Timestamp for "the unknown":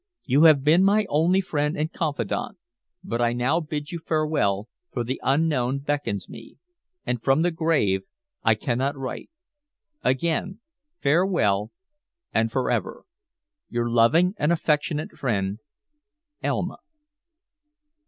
5.03-5.77